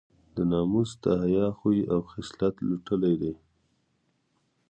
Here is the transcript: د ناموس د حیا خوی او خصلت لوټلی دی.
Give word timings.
د 0.35 0.37
ناموس 0.51 0.91
د 1.03 1.05
حیا 1.21 1.47
خوی 1.57 1.79
او 1.93 1.99
خصلت 2.11 2.55
لوټلی 2.67 3.13
دی. 3.21 3.33